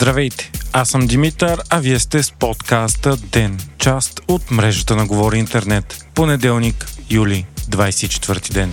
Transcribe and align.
Здравейте, 0.00 0.52
аз 0.72 0.88
съм 0.88 1.06
Димитър, 1.06 1.62
а 1.70 1.78
вие 1.80 1.98
сте 1.98 2.22
с 2.22 2.32
подкаста 2.32 3.16
ДЕН, 3.16 3.58
част 3.78 4.20
от 4.28 4.50
мрежата 4.50 4.96
на 4.96 5.06
Говори 5.06 5.38
Интернет. 5.38 6.06
Понеделник, 6.14 6.86
юли, 7.10 7.46
24 7.70 8.52
ден. 8.52 8.72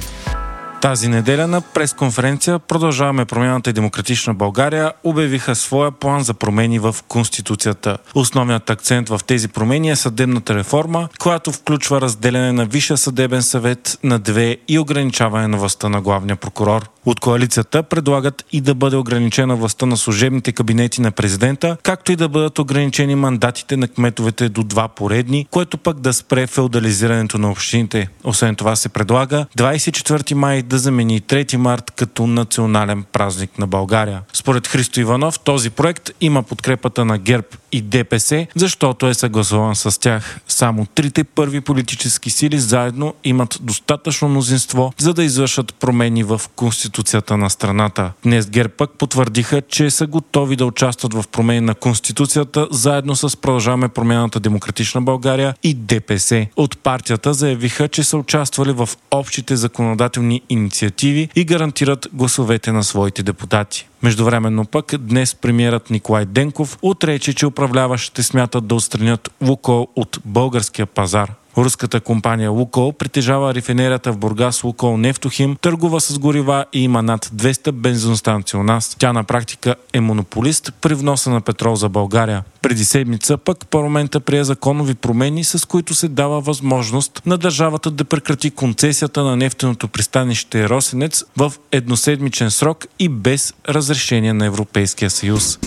Тази 0.82 1.08
неделя 1.08 1.48
на 1.48 1.62
пресконференция 1.62 2.60
Продължаваме 2.60 3.26
промяната 3.26 3.70
и 3.70 3.74
демократична 3.74 4.34
България 4.34 4.94
обявиха 5.04 5.56
своя 5.56 5.92
план 5.92 6.24
за 6.24 6.34
промени 6.34 6.80
в 6.80 6.96
Конституцията. 7.08 7.98
Основният 8.16 8.70
акцент 8.70 9.10
в 9.10 9.20
тези 9.28 9.48
промени 9.48 9.90
е 9.90 9.96
съдебната 9.96 10.56
реформа, 10.56 11.10
която 11.20 11.52
включва 11.52 12.02
разделяне 12.02 12.52
на 12.52 12.66
Висшия 12.66 12.98
съдебен 12.98 13.44
съвет 13.44 14.00
на 14.04 14.20
две 14.20 14.58
и 14.68 14.80
ограничаване 14.80 15.48
на 15.48 15.58
властта 15.58 15.90
на 15.90 16.02
главния 16.02 16.36
прокурор. 16.36 16.90
От 17.08 17.20
коалицията 17.20 17.84
предлагат 17.84 18.46
и 18.52 18.62
да 18.62 18.76
бъде 18.76 18.96
ограничена 18.96 19.56
властта 19.56 19.86
на 19.86 19.98
служебните 19.98 20.52
кабинети 20.52 21.02
на 21.02 21.12
президента, 21.12 21.78
както 21.84 22.12
и 22.12 22.16
да 22.16 22.30
бъдат 22.30 22.60
ограничени 22.60 23.16
мандатите 23.16 23.78
на 23.78 23.88
кметовете 23.88 24.50
до 24.50 24.64
два 24.64 24.88
поредни, 24.88 25.48
което 25.52 25.78
пък 25.78 26.00
да 26.00 26.14
спре 26.14 26.48
феодализирането 26.48 27.38
на 27.38 27.52
общините. 27.52 28.10
Освен 28.24 28.56
това 28.56 28.76
се 28.76 28.90
предлага 28.90 29.46
24 29.58 30.34
май 30.34 30.62
да 30.62 30.80
замени 30.80 31.22
3 31.22 31.56
март 31.56 31.92
като 31.92 32.28
национален 32.28 33.04
празник 33.04 33.60
на 33.60 33.68
България. 33.68 34.22
Според 34.34 34.68
Христо 34.68 35.00
Иванов 35.00 35.40
този 35.40 35.70
проект 35.70 36.10
има 36.22 36.44
подкрепата 36.44 37.06
на 37.06 37.18
ГЕРБ 37.18 37.48
и 37.72 37.82
ДПС, 37.82 38.48
защото 38.56 39.08
е 39.08 39.14
съгласуван 39.14 39.76
с 39.76 40.00
тях. 40.00 40.40
Само 40.48 40.86
трите 40.86 41.24
първи 41.24 41.62
политически 41.62 42.30
сили 42.30 42.60
заедно 42.60 43.14
имат 43.24 43.58
достатъчно 43.62 44.30
мнозинство, 44.30 44.94
за 44.98 45.14
да 45.14 45.24
извършат 45.24 45.76
промени 45.76 46.24
в 46.24 46.42
Конституцията 46.56 46.97
на 47.30 47.50
страната. 47.50 48.12
Днес 48.24 48.50
ГЕРБ 48.50 48.74
пък 48.78 48.92
потвърдиха, 48.92 49.62
че 49.62 49.90
са 49.90 50.08
готови 50.08 50.56
да 50.56 50.66
участват 50.66 51.14
в 51.14 51.24
промени 51.32 51.62
на 51.62 51.76
Конституцията 51.76 52.68
заедно 52.72 53.16
с 53.16 53.38
Продължаваме 53.38 53.88
промяната 53.88 54.40
Демократична 54.40 55.02
България 55.02 55.56
и 55.64 55.74
ДПС. 55.74 56.48
От 56.56 56.78
партията 56.78 57.34
заявиха, 57.34 57.88
че 57.88 58.04
са 58.04 58.18
участвали 58.18 58.72
в 58.72 58.90
общите 59.12 59.56
законодателни 59.56 60.42
инициативи 60.50 61.30
и 61.36 61.46
гарантират 61.46 62.08
гласовете 62.14 62.72
на 62.72 62.84
своите 62.84 63.24
депутати. 63.24 63.88
Междувременно 64.04 64.66
пък 64.66 64.98
днес 64.98 65.36
премиерът 65.36 65.90
Николай 65.90 66.26
Денков 66.26 66.78
отрече, 66.82 67.34
че 67.34 67.46
управляващите 67.46 68.24
смятат 68.24 68.68
да 68.68 68.76
отстранят 68.76 69.30
Лукол 69.42 69.88
от 69.96 70.20
българския 70.26 70.86
пазар. 70.86 71.32
Руската 71.58 72.00
компания 72.00 72.52
Лукол 72.52 72.94
притежава 72.94 73.54
рефинерията 73.54 74.12
в 74.12 74.18
Бургас 74.18 74.64
Лукол 74.64 74.98
Нефтохим, 74.98 75.56
търгува 75.62 76.02
с 76.02 76.20
горива 76.20 76.66
и 76.74 76.84
има 76.84 77.04
над 77.04 77.26
200 77.26 77.72
бензиностанции 77.72 78.60
у 78.60 78.64
нас. 78.64 78.96
Тя 79.00 79.14
на 79.14 79.24
практика 79.24 79.76
е 79.94 80.02
монополист 80.02 80.74
при 80.82 80.94
вноса 80.94 81.30
на 81.30 81.42
петрол 81.42 81.76
за 81.76 81.90
България. 81.90 82.44
Преди 82.62 82.86
седмица 82.86 83.38
пък 83.38 83.68
парламента 83.68 84.20
прие 84.20 84.44
законови 84.44 84.94
промени, 84.94 85.44
с 85.44 85.68
които 85.68 85.96
се 85.96 86.08
дава 86.08 86.42
възможност 86.42 87.22
на 87.26 87.38
държавата 87.38 87.92
да 87.92 88.06
прекрати 88.06 88.52
концесията 88.52 89.24
на 89.24 89.36
нефтеното 89.36 89.88
пристанище 89.88 90.70
Росенец 90.70 91.24
в 91.38 91.54
едноседмичен 91.72 92.52
срок 92.52 92.86
и 93.00 93.10
без 93.10 93.54
разрешение 93.70 94.34
на 94.34 94.46
Европейския 94.46 95.10
съюз. 95.10 95.60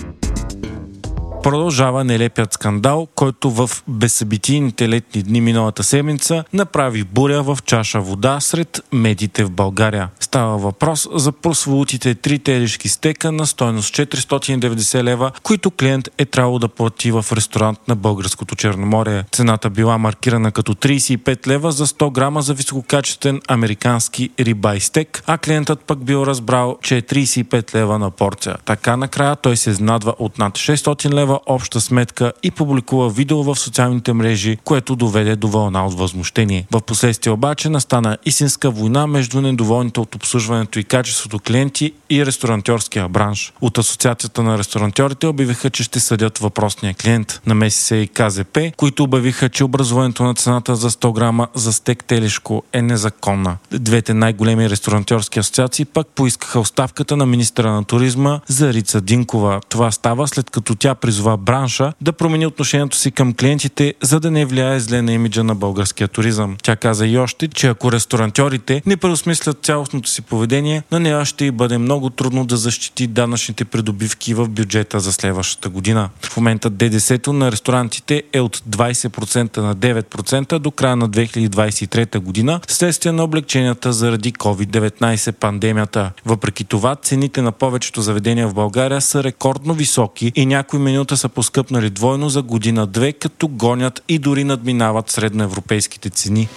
Продължава 1.42 2.04
нелепият 2.04 2.52
скандал, 2.52 3.08
който 3.14 3.50
в 3.50 3.70
безсъбитийните 3.88 4.88
летни 4.88 5.22
дни 5.22 5.40
миналата 5.40 5.84
седмица 5.84 6.44
направи 6.52 7.04
буря 7.04 7.42
в 7.42 7.58
чаша 7.64 8.00
вода 8.00 8.40
сред 8.40 8.80
медите 8.92 9.44
в 9.44 9.50
България. 9.50 10.08
Става 10.20 10.58
въпрос 10.58 11.08
за 11.14 11.32
прословутите 11.32 12.14
три 12.14 12.38
телешки 12.38 12.88
стека 12.88 13.32
на 13.32 13.46
стойност 13.46 13.94
490 13.94 15.02
лева, 15.02 15.30
които 15.42 15.70
клиент 15.70 16.08
е 16.18 16.24
трябвало 16.24 16.58
да 16.58 16.68
плати 16.68 17.10
в 17.10 17.26
ресторант 17.32 17.78
на 17.88 17.96
Българското 17.96 18.54
Черноморие. 18.54 19.24
Цената 19.32 19.70
била 19.70 19.98
маркирана 19.98 20.52
като 20.52 20.74
35 20.74 21.46
лева 21.46 21.72
за 21.72 21.86
100 21.86 22.12
грама 22.12 22.42
за 22.42 22.54
висококачествен 22.54 23.40
американски 23.48 24.30
рибай 24.40 24.80
стек, 24.80 25.22
а 25.26 25.38
клиентът 25.38 25.80
пък 25.80 26.04
бил 26.04 26.22
разбрал, 26.26 26.78
че 26.82 26.96
е 26.96 27.02
35 27.02 27.74
лева 27.74 27.98
на 27.98 28.10
порция. 28.10 28.56
Така 28.64 28.96
накрая 28.96 29.36
той 29.36 29.56
се 29.56 29.70
изнадва 29.70 30.14
от 30.18 30.38
над 30.38 30.52
600 30.54 31.14
лева 31.14 31.29
лева 31.30 31.40
обща 31.46 31.80
сметка 31.80 32.32
и 32.42 32.50
публикува 32.50 33.10
видео 33.10 33.42
в 33.42 33.56
социалните 33.56 34.12
мрежи, 34.12 34.58
което 34.64 34.96
доведе 34.96 35.36
до 35.36 35.48
вълна 35.48 35.86
от 35.86 35.94
възмущение. 35.94 36.66
В 36.70 36.80
последствие 36.80 37.32
обаче 37.32 37.68
настана 37.68 38.18
истинска 38.24 38.70
война 38.70 39.06
между 39.06 39.40
недоволните 39.40 40.00
от 40.00 40.14
обслужването 40.14 40.78
и 40.78 40.84
качеството 40.84 41.38
клиенти 41.38 41.92
и 42.10 42.26
ресторантьорския 42.26 43.08
бранш. 43.08 43.52
От 43.60 43.78
Асоциацията 43.78 44.42
на 44.42 44.58
ресторантьорите 44.58 45.26
обявиха, 45.26 45.70
че 45.70 45.82
ще 45.82 46.00
съдят 46.00 46.38
въпросния 46.38 46.94
клиент. 46.94 47.40
Намеси 47.46 47.82
се 47.82 47.96
и 47.96 48.08
КЗП, 48.08 48.72
които 48.76 49.02
обявиха, 49.02 49.48
че 49.48 49.64
образуването 49.64 50.22
на 50.22 50.34
цената 50.34 50.76
за 50.76 50.90
100 50.90 51.12
грама 51.12 51.48
за 51.54 51.72
стек 51.72 52.04
телешко 52.04 52.62
е 52.72 52.82
незаконна. 52.82 53.56
Двете 53.72 54.14
най-големи 54.14 54.70
ресторантьорски 54.70 55.38
асоциации 55.38 55.84
пък 55.84 56.08
поискаха 56.14 56.60
оставката 56.60 57.16
на 57.16 57.26
министра 57.26 57.72
на 57.72 57.84
туризма 57.84 58.40
за 58.48 58.72
Рица 58.72 59.00
Динкова. 59.00 59.60
Това 59.68 59.90
става 59.90 60.28
след 60.28 60.50
като 60.50 60.74
тя 60.74 60.94
призова 60.94 61.19
призова 61.20 61.36
бранша 61.36 61.92
да 62.00 62.12
промени 62.12 62.46
отношението 62.46 62.96
си 62.96 63.10
към 63.10 63.34
клиентите, 63.34 63.94
за 64.02 64.20
да 64.20 64.30
не 64.30 64.44
влияе 64.44 64.80
зле 64.80 65.02
на 65.02 65.12
имиджа 65.12 65.44
на 65.44 65.54
българския 65.54 66.08
туризъм. 66.08 66.56
Тя 66.62 66.76
каза 66.76 67.06
и 67.06 67.18
още, 67.18 67.48
че 67.48 67.66
ако 67.66 67.92
ресторантьорите 67.92 68.82
не 68.86 68.96
преосмислят 68.96 69.58
цялостното 69.62 70.10
си 70.10 70.22
поведение, 70.22 70.82
на 70.92 71.00
нея 71.00 71.24
ще 71.24 71.44
й 71.44 71.50
бъде 71.50 71.78
много 71.78 72.10
трудно 72.10 72.44
да 72.46 72.56
защити 72.56 73.06
данъчните 73.06 73.64
придобивки 73.64 74.34
в 74.34 74.48
бюджета 74.48 75.00
за 75.00 75.12
следващата 75.12 75.68
година. 75.68 76.10
В 76.22 76.36
момента 76.36 76.70
ДДС-то 76.70 77.32
на 77.32 77.52
ресторантите 77.52 78.22
е 78.32 78.40
от 78.40 78.56
20% 78.56 79.56
на 79.56 79.76
9% 79.76 80.58
до 80.58 80.70
края 80.70 80.96
на 80.96 81.10
2023 81.10 82.18
година, 82.18 82.60
следствие 82.68 83.12
на 83.12 83.24
облегченията 83.24 83.92
заради 83.92 84.32
COVID-19 84.32 85.32
пандемията. 85.32 86.12
Въпреки 86.26 86.64
това, 86.64 86.96
цените 86.96 87.42
на 87.42 87.52
повечето 87.52 88.02
заведения 88.02 88.48
в 88.48 88.54
България 88.54 89.00
са 89.00 89.24
рекордно 89.24 89.74
високи 89.74 90.32
и 90.34 90.46
някои 90.46 90.78
менюта 91.10 91.20
са 91.20 91.28
поскъпнали 91.28 91.90
двойно 91.90 92.28
за 92.28 92.42
година-две, 92.42 93.12
като 93.12 93.48
гонят 93.48 94.02
и 94.08 94.18
дори 94.18 94.44
надминават 94.44 95.10
средноевропейските 95.10 96.10
цени. 96.10 96.48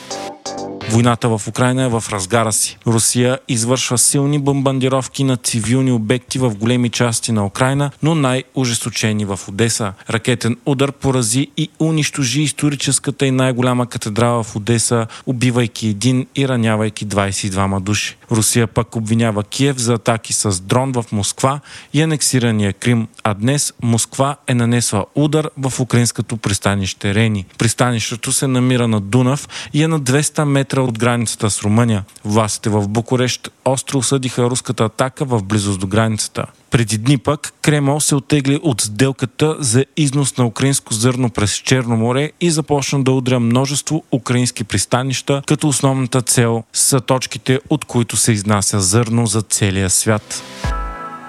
Войната 0.94 1.30
в 1.30 1.48
Украина 1.48 1.84
е 1.84 1.88
в 1.88 2.04
разгара 2.12 2.54
си. 2.54 2.78
Русия 2.88 3.40
извършва 3.48 3.98
силни 3.98 4.40
бомбардировки 4.40 5.24
на 5.24 5.38
цивилни 5.38 5.92
обекти 5.92 6.40
в 6.40 6.56
големи 6.56 6.90
части 6.90 7.32
на 7.32 7.46
Украина, 7.46 7.92
но 8.04 8.16
най-ужесочени 8.16 9.26
в 9.26 9.40
Одеса. 9.48 9.94
Ракетен 10.10 10.58
удар 10.66 10.92
порази 10.92 11.48
и 11.58 11.70
унищожи 11.80 12.42
историческата 12.42 13.26
и 13.26 13.32
най-голяма 13.32 13.88
катедрала 13.88 14.44
в 14.44 14.56
Одеса, 14.56 15.08
убивайки 15.26 15.88
един 15.88 16.28
и 16.36 16.48
ранявайки 16.48 17.08
22 17.08 17.80
души. 17.80 18.18
Русия 18.32 18.68
пък 18.68 18.96
обвинява 18.96 19.44
Киев 19.44 19.78
за 19.78 19.94
атаки 19.94 20.34
с 20.34 20.60
дрон 20.60 20.92
в 20.92 21.06
Москва 21.12 21.60
и 21.94 22.02
анексирания 22.02 22.74
Крим, 22.74 23.08
а 23.24 23.34
днес 23.34 23.74
Москва 23.84 24.36
е 24.48 24.54
нанесла 24.54 25.06
удар 25.16 25.50
в 25.58 25.80
украинското 25.80 26.38
пристанище 26.38 27.16
Рени. 27.16 27.46
Пристанището 27.58 28.32
се 28.32 28.48
намира 28.48 28.88
на 28.88 29.02
Дунав 29.02 29.48
и 29.74 29.84
е 29.84 29.88
на 29.88 30.00
200 30.00 30.44
метра 30.44 30.83
от 30.84 31.00
границата 31.00 31.50
с 31.50 31.62
Румъния. 31.62 32.04
Властите 32.26 32.70
в 32.70 32.88
Букурещ 32.88 33.52
остро 33.66 33.98
осъдиха 33.98 34.50
руската 34.50 34.84
атака 34.84 35.26
в 35.26 35.44
близост 35.44 35.80
до 35.80 35.88
границата. 35.88 36.46
Преди 36.72 36.98
дни 36.98 37.18
пък 37.18 37.54
Кремъл 37.62 38.00
се 38.00 38.16
отегли 38.16 38.60
от 38.64 38.82
сделката 38.82 39.56
за 39.60 39.86
износ 39.98 40.38
на 40.38 40.46
украинско 40.46 40.94
зърно 40.94 41.30
през 41.30 41.52
Черно 41.52 41.98
море 41.98 42.32
и 42.42 42.52
започна 42.52 43.04
да 43.04 43.12
удря 43.12 43.40
множество 43.40 44.04
украински 44.12 44.64
пристанища, 44.64 45.42
като 45.48 45.68
основната 45.68 46.22
цел 46.22 46.64
са 46.74 47.02
точките, 47.02 47.60
от 47.70 47.86
които 47.86 48.18
се 48.18 48.32
изнася 48.32 48.80
зърно 48.80 49.26
за 49.26 49.42
целия 49.42 49.90
свят. 49.90 50.44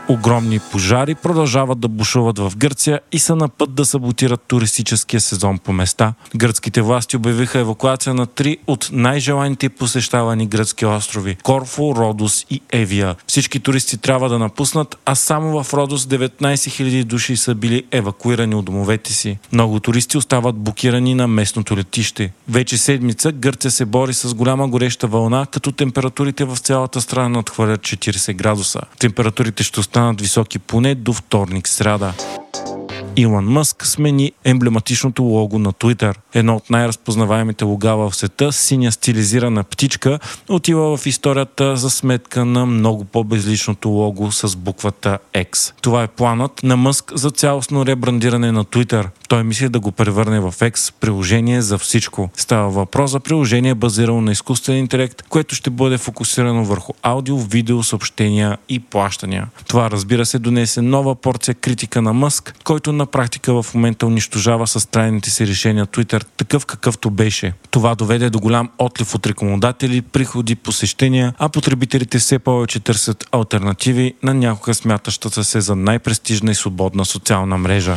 Огромни 0.09 0.59
пожари 0.59 1.15
продължават 1.15 1.81
да 1.81 1.89
бушуват 1.89 2.39
в 2.39 2.53
Гърция 2.57 3.01
и 3.13 3.19
са 3.19 3.37
на 3.37 3.49
път 3.49 3.75
да 3.75 3.85
саботират 3.85 4.41
туристическия 4.49 5.21
сезон 5.21 5.59
по 5.59 5.73
места. 5.73 6.15
Гръцките 6.37 6.83
власти 6.83 7.17
обявиха 7.17 7.59
евакуация 7.59 8.15
на 8.15 8.27
три 8.27 8.59
от 8.67 8.89
най-желаните 8.93 9.69
посещавани 9.69 10.47
гръцки 10.47 10.87
острови– 10.87 11.37
Корфо, 11.43 11.95
Родос 11.97 12.47
и 12.51 12.61
Евия. 12.73 13.15
Всички 13.27 13.61
туристи 13.61 13.99
трябва 13.99 14.29
да 14.29 14.39
напуснат, 14.39 14.99
а 15.07 15.15
само 15.15 15.63
в 15.63 15.75
Родос 15.75 16.05
19 16.05 16.55
000 16.55 17.05
души 17.05 17.37
са 17.37 17.55
били 17.55 17.83
евакуирани 17.91 18.55
от 18.55 18.65
домовете 18.65 19.13
си. 19.13 19.39
Много 19.53 19.81
туристи 19.81 20.19
остават 20.19 20.57
блокирани 20.57 21.15
на 21.15 21.29
местното 21.29 21.77
летище. 21.77 22.33
Вече 22.49 22.79
седмица 22.79 23.33
Гърция 23.33 23.71
се 23.71 23.85
бори 23.85 24.15
с 24.15 24.35
голяма 24.35 24.69
гореща 24.69 25.07
вълна, 25.07 25.47
като 25.47 25.73
температурите 25.73 26.45
в 26.45 26.59
цялата 26.59 27.01
страна 27.01 27.29
надхвърлят 27.29 27.81
40 27.81 28.35
градуса. 28.35 28.81
Температурите 28.99 29.63
ще 29.63 29.81
останат 29.95 30.21
високи 30.21 30.59
поне 30.59 30.95
до 30.95 31.13
вторник 31.13 31.69
сряда. 31.69 32.13
Илон 33.17 33.45
Мъск 33.45 33.87
смени 33.87 34.33
емблематичното 34.45 35.23
лого 35.23 35.59
на 35.59 35.73
Twitter. 35.73 36.17
Едно 36.35 36.57
от 36.57 36.71
най-разпознаваемите 36.71 37.65
лога 37.65 37.97
в 37.97 38.15
света, 38.15 38.53
синя 38.53 38.93
стилизирана 38.93 39.65
птичка, 39.65 40.19
отива 40.49 40.97
в 40.97 41.07
историята 41.07 41.77
за 41.77 41.91
сметка 41.91 42.45
на 42.45 42.67
много 42.67 43.05
по-безличното 43.05 43.89
лого 43.89 44.33
с 44.33 44.57
буквата 44.57 45.19
X. 45.35 45.73
Това 45.83 46.03
е 46.03 46.09
планът 46.09 46.63
на 46.63 46.77
Мъск 46.77 47.13
за 47.15 47.31
цялостно 47.31 47.87
ребрандиране 47.87 48.53
на 48.53 48.65
Twitter. 48.65 49.07
Той 49.29 49.45
мисли 49.45 49.69
да 49.69 49.81
го 49.81 49.93
превърне 49.93 50.41
в 50.41 50.53
X 50.53 50.95
приложение 51.01 51.63
за 51.63 51.79
всичко. 51.79 52.31
Става 52.37 52.71
въпрос 52.71 53.11
за 53.11 53.21
приложение 53.21 53.75
базирано 53.75 54.21
на 54.21 54.33
изкуствен 54.33 54.77
интелект, 54.77 55.23
което 55.23 55.55
ще 55.55 55.71
бъде 55.71 55.99
фокусирано 55.99 56.65
върху 56.65 56.93
аудио, 57.03 57.39
видео, 57.39 57.83
съобщения 57.83 58.59
и 58.69 58.81
плащания. 58.81 59.49
Това 59.69 59.91
разбира 59.91 60.27
се 60.27 60.39
донесе 60.39 60.83
нова 60.83 61.15
порция 61.15 61.55
критика 61.55 62.03
на 62.03 62.13
Мъск, 62.13 62.55
който 62.65 62.93
на 62.93 63.07
практика 63.07 63.63
в 63.63 63.75
момента 63.75 64.07
унищожава 64.07 64.67
с 64.67 64.91
трайните 64.91 65.31
си 65.31 65.47
решения 65.47 65.87
Twitter 65.87 66.25
такъв 66.37 66.67
какъвто 66.67 67.11
беше. 67.11 67.53
Това 67.71 67.95
доведе 67.95 68.31
до 68.31 68.41
голям 68.41 68.71
отлив 68.79 69.15
от 69.15 69.27
рекламодатели, 69.27 70.03
приходи, 70.03 70.55
посещения, 70.55 71.35
а 71.39 71.49
потребителите 71.49 72.19
все 72.19 72.39
повече 72.39 72.81
търсят 72.81 73.27
альтернативи 73.33 74.15
на 74.23 74.35
някога 74.35 74.75
смятащата 74.75 75.45
се 75.45 75.61
за 75.61 75.77
най-престижна 75.77 76.51
и 76.51 76.55
свободна 76.55 77.05
социална 77.05 77.59
мрежа. 77.59 77.97